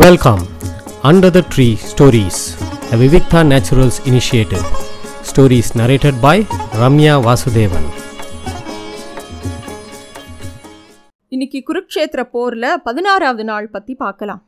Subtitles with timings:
[0.00, 0.42] Welcome
[1.08, 2.40] under the tree stories
[2.88, 4.66] the Vivikta naturals initiative
[5.28, 6.42] stories narrated by
[6.80, 7.88] Ramya Vasudevan
[11.28, 14.42] இன்னைக்கு குருக்ஷேத்திர போரில் பதினாறாவது நாள் பற்றி பார்க்கலாம்.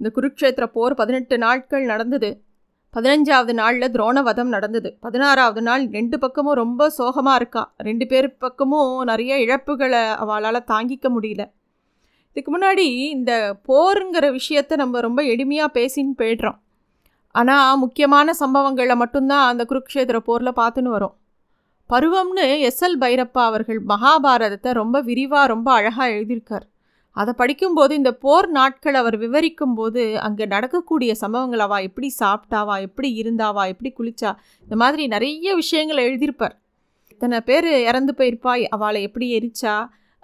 [0.00, 2.30] இந்த குருக்ஷேத்திர போர் பதினெட்டு நாட்கள் நடந்தது.
[2.94, 4.92] பதினஞ்சாவது நாளில் துரோணவதம் நடந்தது.
[5.00, 7.64] பதினாறாவது நாள் ரெண்டு பக்கமும் ரொம்ப சோகமாக இருக்கா.
[7.76, 11.44] ரெண்டு பேர் பக்கமும் நிறைய இழப்புகளை அவளால் தாங்கிக்க முடியல.
[12.36, 13.32] இதுக்கு முன்னாடி இந்த
[13.68, 16.56] போருங்கிற விஷயத்தை நம்ம ரொம்ப எளிமையாக பேசின்னு போயிடுறோம்.
[17.30, 21.14] ஆனால் முக்கியமான சம்பவங்களை மட்டும்தான் அந்த குருக்ஷேத்திர போரில் பார்த்துன்னு வரோம்.
[21.90, 26.66] பருவம்னு எஸ் எல் பைரப்பா அவர்கள் மகாபாரதத்தை ரொம்ப விரிவாக ரொம்ப அழகாக எழுதியிருக்கார்.
[27.12, 33.64] அதை படிக்கும்போது இந்த போர் நாட்கள் அவர் விவரிக்கும் போது அங்கே நடக்கக்கூடிய சம்பவங்கள் எப்படி சாப்பிட்டாவா எப்படி இருந்தாவா
[33.66, 36.56] எப்படி குளிச்சா இந்த மாதிரி நிறைய விஷயங்களை எழுதியிருப்பார்.
[37.08, 39.74] இத்தனை பேர் இறந்து போயிருப்பாய் அவளை எப்படி எரிச்சா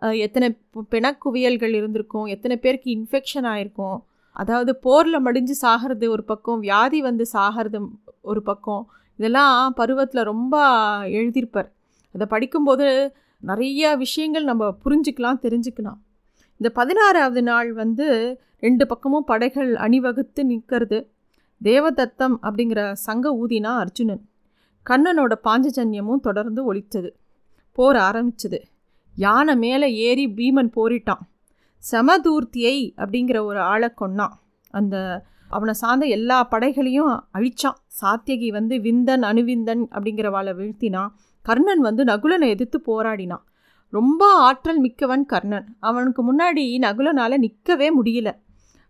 [0.01, 0.59] எத்தனை
[0.91, 4.03] பிணக்குவியல்கள் இருந்திருக்கும் எத்தனை பேருக்கு இன்ஃபெக்ஷன் ஆயிருக்கும்.
[4.33, 7.89] அதாவது போரில் மடிஞ்சு சாகிறது ஒரு பக்கம் வியாதி வந்து சாகிறது
[8.21, 8.91] ஒரு பக்கம்.
[9.17, 10.65] இதெல்லாம் பருவத்தில் ரொம்ப
[11.05, 11.71] எழுதியிருப்பார்.
[12.15, 15.99] அதை படிக்கும்போது நிறைய விஷயங்கள் நம்ம புரிஞ்சுக்கலாம் தெரிஞ்சுக்கலாம்.
[16.57, 21.11] இந்த பதினாறாவது நாள் வந்து ரெண்டு பக்கமும் படைகள் அணிவகுத்து நிற்கிறது.
[21.63, 24.29] தேவதத்தம் அப்படிங்கிற சங்க ஊதினா அர்ஜுனன்.
[24.91, 27.11] கண்ணனோட பாஞ்சஜன்யமும் தொடர்ந்து ஒழித்தது
[27.73, 28.61] போர் ஆரம்பிச்சது.
[29.17, 31.23] யானை மேலே ஏறி பீமன் போரிட்டான்.
[31.93, 34.35] சமதூர்த்தியை அப்படிங்கிற ஒரு ஆளை கொன்னான்.
[34.71, 37.79] அந்த அவனை சார்ந்த எல்லா படைகளையும் அழிச்சான்.
[38.01, 41.09] சாத்தியகி வந்து விந்தன் அணுவிந்தன் அப்படிங்கிறவாளை வீழ்த்தினான்.
[41.43, 43.43] கர்ணன் வந்து நகுலனை எதிர்த்து போராடினான்.
[43.91, 45.77] ரொம்ப ஆற்றல் மிக்கவன் கர்ணன்.
[45.81, 48.37] அவனுக்கு முன்னாடி நகுலனால் நிற்கவே முடியல.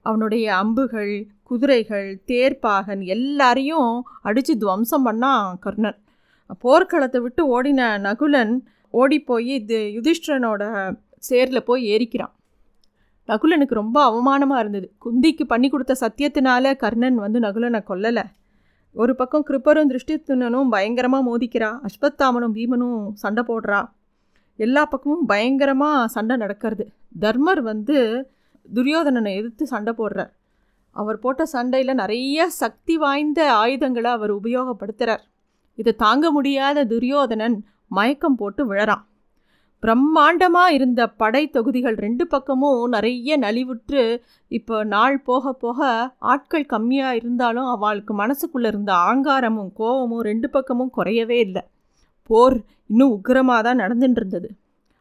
[0.03, 5.99] அவனுடைய அம்புகள் குதிரைகள் தேர்ப்பாகன் எல்லாரையும் அடித்து துவம்சம் பண்ணான் கர்ணன்.
[6.65, 8.61] போர்க்களத்தை விட்டு ஓடின நகுலன்
[8.91, 10.63] ஓடிப்போய் இது யுதிஷ்டரனோட
[11.29, 12.33] சேரில் போய் ஏறிக்கிறான்.
[13.29, 14.87] நகுலனுக்கு ரொம்ப அவமானமாக இருந்தது.
[15.05, 18.25] குந்திக்கு பண்ணி கொடுத்த சத்தியத்தினால கர்ணன் வந்து நகுலனை கொல்லலை.
[18.97, 21.71] ஒரு பக்கம் கிருப்பரும் திருஷ்டித்துனனும் பயங்கரமாக மோதிக்கிறா.
[21.89, 23.81] அஸ்வத்தாமனும் பீமனும் சண்டை போடுறா.
[24.56, 26.84] எல்லா பக்கமும் பயங்கரமாக சண்டை நடக்கிறது.
[27.19, 27.99] தர்மர் வந்து
[28.75, 30.33] துரியோதனனை எதிர்த்து சண்டை போடுறார்.
[30.97, 35.23] அவர் போட்ட சண்டையில் நிறைய சக்தி வாய்ந்த ஆயுதங்களை அவர் உபயோகப்படுத்துகிறார்
[35.75, 37.56] இதை தாங்க முடியாத துரியோதனன்
[37.97, 39.05] மயக்கம் போட்டு விழறான்.
[39.83, 44.03] பிரம்மாண்டமாக இருந்த படை தொகுதிகள் ரெண்டு பக்கமும் நிறைய நலிவுற்று
[44.51, 45.78] இப்போ நாள் போக போக
[46.33, 51.62] ஆட்கள் கம்மியாக இருந்தாலும் அவளுக்கு மனசுக்குள்ளே இருந்த ஆங்காரமும் கோபமும் ரெண்டு பக்கமும் குறையவே இல்லை.
[52.31, 54.50] போர் இன்னும் உக்கிரமாக தான் நடந்துட்டு இருந்தது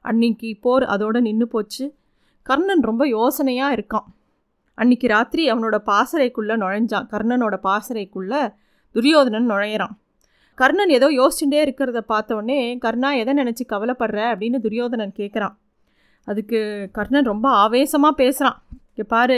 [0.06, 1.86] அன்னைக்கு போர் அதோடு நின்று போச்சு.
[2.46, 4.08] கர்ணன் ரொம்ப யோசனையாக இருக்கான்.
[4.78, 7.08] அன்னைக்கு ராத்திரி அவனோட பாசறைக்குள்ளே நுழைஞ்சான்.
[7.14, 8.42] கர்ணனோட பாசறைக்குள்ளே
[8.96, 9.96] துரியோதனன் நுழையிறான்.
[10.60, 12.42] கர்ணன் ஏதோ யோசிச்சுட்டே இருக்கிறத பார்த்த
[12.86, 14.20] கர்ணா எதை நினச்சி கவலைப்படுற?
[14.32, 15.56] அப்படின்னு துரியோதனன் கேட்குறான்
[16.28, 16.60] அதுக்கு
[16.92, 18.58] கர்ணன் ரொம்ப ஆவேசமாக பேசுகிறான்
[18.90, 19.38] இங்கே பாரு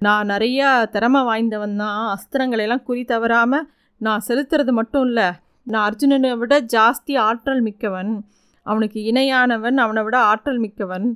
[0.00, 2.00] நான் நிறையா திறமை வாய்ந்தவன் தான்.
[2.14, 3.66] அஸ்திரங்களை எல்லாம் குறி தவறாமல்
[4.00, 5.28] நான் செலுத்துறது மட்டும் இல்லை.
[5.72, 8.12] நான் அர்ஜுனனை விட ஜாஸ்தி ஆற்றல் மிக்கவன்.
[8.66, 11.06] அவனுக்கு இணையானவன் அவனை விட ஆற்றல் மிக்கவன்.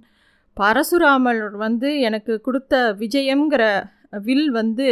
[0.57, 3.65] பரசுராமர் வந்து எனக்கு கொடுத்த விஜயங்கிற
[4.27, 4.89] வில் வந்து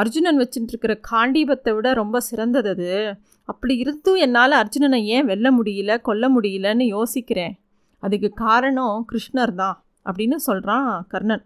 [0.00, 2.90] அர்ஜுனன் வச்சுட்டு இருக்கிற காண்டீபத்தை விட ரொம்ப சிறந்தது அது.
[3.48, 7.54] அப்படி இருந்தும் என்னால் அர்ஜுனனை ஏன் வெல்ல முடியல கொல்ல முடியலன்னு யோசிக்கிறேன்.
[8.02, 9.76] அதுக்கு காரணம் கிருஷ்ணர் தான்
[10.06, 11.44] அப்படின்னு சொல்கிறான் கர்ணன்.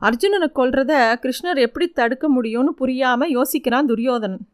[0.00, 0.92] அர்ஜுனனை கொல்றத
[1.22, 4.44] கிருஷ்ணர் எப்படி தடுக்க முடியும்னு புரியாமல் யோசிக்கிறான் துரியோதனன்.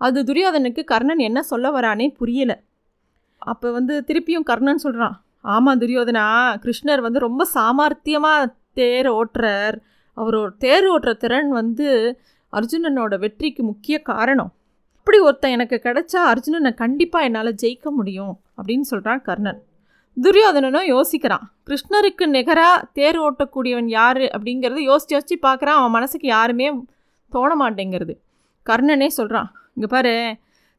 [0.00, 2.56] அது துரியோதனுக்கு கர்ணன் என்ன சொல்ல வரானே புரியலை.
[3.42, 5.16] அப்போ வந்து திருப்பியும் கர்ணன் சொல்கிறான்
[5.54, 6.24] ஆமாம் துரியோதனா
[6.64, 9.76] கிருஷ்ணர் வந்து ரொம்ப சாமர்த்தியமாக தேர் ஓட்டுறார்.
[10.16, 11.88] அவரோட தேர் ஓட்டுற திறன் வந்து
[12.58, 14.50] அர்ஜுனனோட வெற்றிக்கு முக்கிய காரணம்.
[14.98, 19.60] அப்படி ஒருத்தன் எனக்கு கிடைச்சா அர்ஜுனனை கண்டிப்பாக என்னால் ஜெயிக்க முடியும் அப்படின்னு சொல்கிறான் கர்ணன்.
[20.16, 21.44] துரியோதனனும் யோசிக்கிறான்.
[21.68, 25.78] கிருஷ்ணருக்கு நிகராக தேர் ஓட்டக்கூடியவன் யார் அப்படிங்கிறது யோசிச்சு யோசிச்சு பார்க்குறான்.
[25.80, 26.68] அவன் மனசுக்கு யாருமே
[27.32, 28.14] தோண மாட்டேங்கிறது.
[28.66, 30.14] கர்ணனே சொல்கிறான் இங்கே பாரு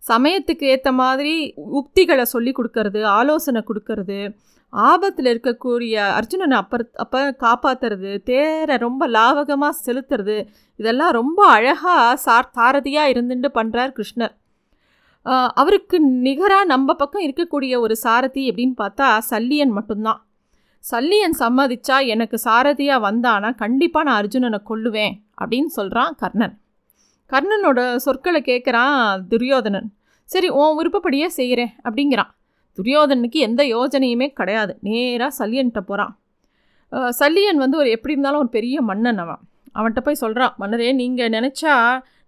[0.04, 1.34] சமயத்துக்கு ஏற்ற மாதிரி
[1.80, 4.18] உக்திகளை சொல்லி கொடுக்கறது ஆலோசனை கொடுக்கறது
[4.74, 10.38] ஆபத்தில் இருக்கக்கூடிய அர்ஜுனனை அப்பர் அப்போ காப்பாற்றுறது தேரை ரொம்ப லாவகமாக செலுத்துறது
[10.80, 14.34] இதெல்லாம் ரொம்ப அழகாக சார் சாரதியாக இருந்துட்டு பண்ணுறார் கிருஷ்ணர்.
[15.62, 15.98] அவருக்கு
[16.28, 20.22] நிகராக நம்ம பக்கம் இருக்கக்கூடிய ஒரு சாரதி அப்படின்னு பார்த்தா சல்லியன் மட்டும்தான்.
[20.84, 26.56] சல்லியன் சம்மதிச்சா எனக்கு சாரதியாக வந்தானா கண்டிப்பாக நான் அர்ஜுனனை கொல்லுவேன் அப்படின்னு சொல்கிறான் கர்ணன்.
[27.32, 28.96] கர்ணனோட சொற்களை கேட்குறான்
[29.32, 29.90] துரியோதனன்.
[30.30, 32.32] சரி உன் விருப்பப்படியே செய்கிறேன் அப்படிங்கிறான்.
[32.78, 34.74] துரியோதனுக்கு எந்த யோஜனையுமே கிடையாது.
[34.88, 36.14] நேராக சல்லியன்கிட்ட போகிறான்
[37.20, 39.42] சல்லியன் வந்து ஒரு எப்படி இருந்தாலும் ஒரு பெரிய மன்னன் அவன்.
[39.78, 41.76] அவன்கிட்ட போய் சொல்கிறான் மன்னரே நீங்கள் நினச்சா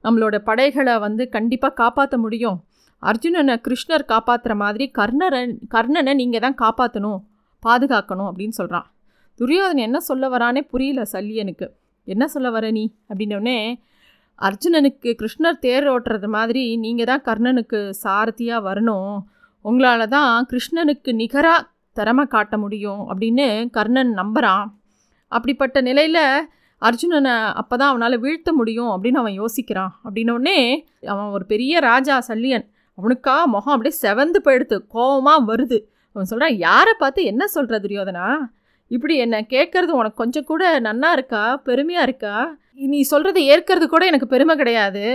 [0.05, 2.57] நம்மளோட படைகளை வந்து கண்டிப்பாக காப்பாற்ற முடியும்.
[3.03, 5.41] அர்ஜுனனை கிருஷ்ணர் காப்பாற்றுற மாதிரி கர்ணரை
[5.75, 7.19] கர்ணனை நீங்கள் தான் காப்பாற்றணும்
[7.63, 8.87] பாதுகாக்கணும் அப்படின்னு சொல்கிறான்
[9.39, 11.67] துரியோதன் என்ன சொல்ல வரானே புரியல சல்லியனுக்கு.
[12.07, 12.83] என்ன சொல்ல வர நீ?
[13.09, 13.57] அப்படின்னோடனே
[14.41, 19.15] அர்ஜுனனுக்கு கிருஷ்ணர் தேர் ஓட்டுறது மாதிரி நீங்கள் தான் கர்ணனுக்கு சாரதியாக வரணும்.
[19.65, 21.67] உங்களால் தான் கிருஷ்ணனுக்கு நிகராக
[21.97, 23.45] திறமை காட்ட முடியும் அப்படின்னு
[23.77, 24.65] கர்ணன் நம்புகிறான்
[25.31, 26.23] அப்படிப்பட்ட நிலையில்
[26.81, 29.91] அர்ஜுனனை அப்போ தான் அவனால் வீழ்த்த முடியும் அப்படின்னு அவன் யோசிக்கிறான்.
[30.05, 30.57] அப்படின்னோடனே
[31.13, 32.65] அவன் ஒரு பெரிய ராஜா சல்லியன்.
[32.97, 35.77] அவனுக்கா முகம் அப்படியே செவந்து போயிடுது கோபமாக வருது.
[36.15, 38.27] அவன் சொல்கிறான் யாரை பார்த்து என்ன சொல்கிற துரியோதனா?
[38.91, 41.43] இப்படி என்னை கேட்குறது உனக்கு கொஞ்சம் கூட நன்னா இருக்கா?
[41.67, 42.35] பெருமையாக இருக்கா?
[42.91, 45.05] நீ சொல்கிறது ஏற்கிறது கூட எனக்கு பெருமை கிடையாது.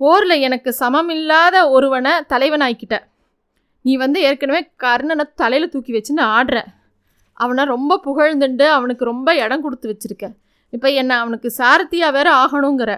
[0.00, 2.96] போரில் எனக்கு சமம் இல்லாத ஒருவனை தலைவனாய்க்கிட்ட
[3.84, 6.58] நீ வந்து ஏற்கனவே கர்ணனை தலையில் தூக்கி வச்சுன்னு ஆடுற.
[7.32, 10.26] அவனை ரொம்ப புகழ்ந்துண்டு அவனுக்கு ரொம்ப இடம் கொடுத்து வச்சுருக்க.
[10.72, 12.92] இப்போ என்னை அவனுக்கு சாரத்தியாக வேற ஆகணுங்கிற.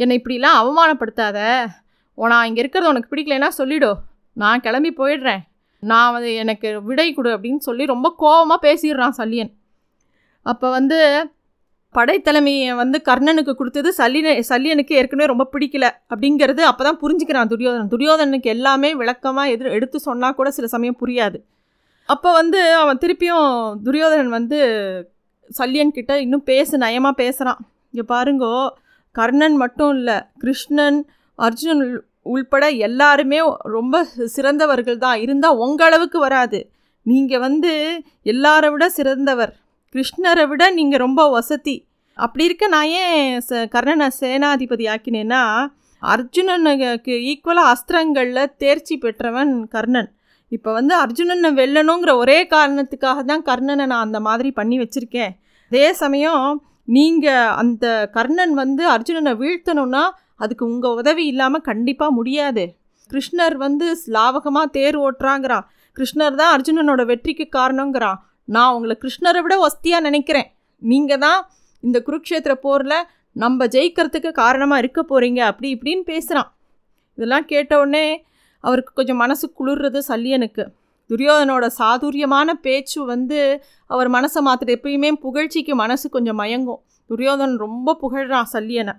[0.00, 1.38] என்னை இப்படிலாம் அவமானப்படுத்தாத.
[2.18, 3.90] நான் இங்கே இருக்கிறது உனக்கு பிடிக்கலைன்னா சொல்லிடு.
[4.42, 5.42] நான் கிளம்பி போயிடுறேன்.
[5.82, 9.52] நான் வந்து எனக்கு விடை கொடு அப்படின்னு சொல்லி ரொம்ப கோபமாக பேசிடுறான் சல்லியன்.
[10.46, 10.98] அப்போ வந்து
[11.94, 17.92] படைத்தலைமையை வந்து கர்ணனுக்கு கொடுத்தது சல்லின சல்லியனுக்கு ஏற்கனவே ரொம்ப பிடிக்கல அப்படிங்கிறது அப்போ தான் புரிஞ்சுக்கிறான் துரியோதனன்.
[17.94, 21.38] துரியோதனனுக்கு எல்லாமே விளக்கமாக எதிர் எடுத்து சொன்னால் கூட சில சமயம் புரியாது.
[22.08, 23.48] அப்போ வந்து அவன் திருப்பியும்
[23.86, 24.58] துரியோதனன் வந்து
[25.50, 27.60] சல்லியன் கிட்ட இன்னும் பேசு நயமாக பேசுகிறான்
[27.92, 28.54] இங்கே பாருங்கோ
[29.16, 30.98] கர்ணன் மட்டும் இல்லை கிருஷ்ணன்
[31.38, 31.82] அர்ஜுனன்
[32.32, 33.38] உள்பட எல்லாருமே
[33.76, 34.02] ரொம்ப
[34.36, 36.58] சிறந்தவர்கள் தான் இருந்தால் உங்கள் அளவுக்கு வராது.
[37.06, 37.72] நீங்கள் வந்து
[38.32, 39.52] எல்லாரை விட சிறந்தவர்.
[39.94, 41.76] கிருஷ்ணரை விட நீங்கள் ரொம்ப வசதி.
[42.18, 45.42] அப்படி இருக்க நான் ஏன் ச கர்ணனை சேனாதிபதி ஆக்கினேன்னா
[46.02, 50.08] அர்ஜுனனுக்கு ஈக்குவலாக அஸ்திரங்களில் தேர்ச்சி பெற்றவன் கர்ணன்.
[50.56, 55.32] இப்போ வந்து அர்ஜுனனை வெல்லணுங்கிற ஒரே காரணத்துக்காக தான் கர்ணனை நான் அந்த மாதிரி பண்ணி வச்சுருக்கேன்.
[55.70, 56.44] அதே சமயம்
[56.96, 57.86] நீங்கள் அந்த
[58.16, 60.04] கர்ணன் வந்து அர்ஜுனனை வீழ்த்தணும்னா
[60.44, 62.64] அதுக்கு உங்கள் உதவி இல்லாமல் கண்டிப்பாக முடியாது.
[63.10, 63.86] கிருஷ்ணர் வந்து
[64.16, 65.66] லாவகமாக தேர் ஓட்டுறாங்கிறான்.
[65.96, 68.18] கிருஷ்ணர் தான் அர்ஜுனனோட வெற்றிக்கு காரணங்கிறான்.
[68.54, 70.48] நான் உங்களை கிருஷ்ணரை விட வசதியாக நினைக்கிறேன்.
[70.82, 71.40] நீங்கள் தான்
[71.82, 72.98] இந்த குருக்ஷேத்திர போரில்
[73.42, 76.50] நம்ம ஜெயிக்கிறதுக்கு காரணமாக இருக்க போகிறீங்க அப்படி இப்படின்னு பேசுகிறான்
[77.18, 78.06] இதெல்லாம் கேட்டவுடனே
[78.64, 80.64] அவருக்கு கொஞ்சம் மனசு குளிர்றது சல்லியனுக்கு.
[81.10, 83.38] துரியோதனோட சாதுரியமான பேச்சு வந்து
[83.90, 86.80] அவர் மனசை மாற்றுறது எப்பயுமே புகழ்ச்சிக்கு மனசு கொஞ்சம் மயங்கும்.
[87.10, 88.94] துரியோதன் ரொம்ப புகழ்றான் சல்லியனை.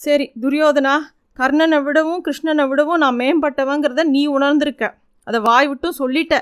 [0.00, 0.94] சரி துரியோதனா
[1.40, 4.84] கர்ணனை விடவும் கிருஷ்ணனை விடவும் நான் மேம்பட்டவங்கிறத நீ உணர்ந்திருக்க.
[5.26, 6.34] அதை வாய் விட்டும் சொல்லிட்ட.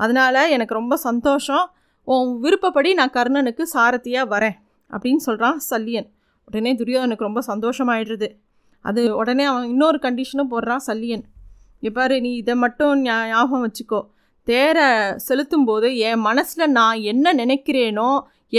[0.00, 1.64] அதனால் எனக்கு ரொம்ப சந்தோஷம்.
[2.12, 4.56] உன் விருப்பப்படி நான் கர்ணனுக்கு சாரதியாக வரேன்
[4.90, 6.08] அப்படின்னு சொல்கிறான் சல்லியன்.
[6.48, 8.28] உடனே துரியோதனுக்கு ரொம்ப சந்தோஷமாயிடுறது
[8.84, 11.24] அது உடனே அவன் இன்னொரு கண்டிஷனும் போடுறான் சல்லியன்.
[11.82, 14.00] எப்பாரு நீ இதை மட்டும் ஞாபகம் வச்சுக்கோ.
[14.48, 14.86] தேரை
[15.26, 18.10] செலுத்தும் போது என் மனசில் நான் என்ன நினைக்கிறேனோ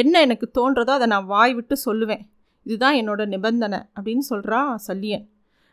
[0.02, 2.24] என்ன எனக்கு தோன்றதோ அதை நான் வாய் விட்டு சொல்லுவேன்.
[2.66, 5.26] இதுதான் என்னோட நிபந்தனை அப்படின்னு சொல்கிறான் சல்லியன்.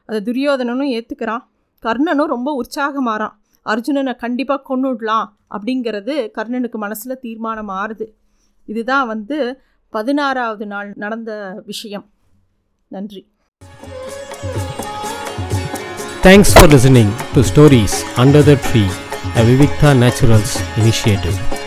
[0.09, 1.45] அதை துரியோதனனும் ஏற்றுக்கிறான்
[1.83, 3.35] கர்ணனும் ரொம்ப உற்சாகமாறான்.
[3.65, 8.07] அர்ஜுனனை கண்டிப்பாக கொண்டுடலாம் அப்படிங்கிறது கர்ணனுக்கு மனசில் தீர்மானம் ஆறுது.
[8.67, 9.61] இதுதான் வந்து
[9.91, 12.11] பதினாறாவது நாள் நடந்த விஷயம்.
[12.89, 13.29] நன்றி.
[16.23, 18.85] Thanks for listening to stories under the tree
[19.37, 21.58] a Vivikta naturals initiative